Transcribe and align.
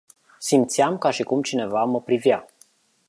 Simteam 0.47 0.97
ca 1.03 1.11
si 1.17 1.23
cum 1.29 1.41
cineva 1.49 1.85
ma 1.91 1.99
privea. 2.09 2.41